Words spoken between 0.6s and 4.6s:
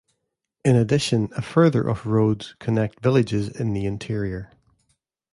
In addition a further of roads connect villages in the interior.